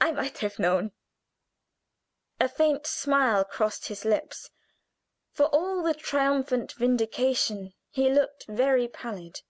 [0.00, 0.92] I might have known"
[2.40, 4.48] A faint smile crossed his lips.
[5.30, 9.40] For all the triumphant vindication, he looked very pallid.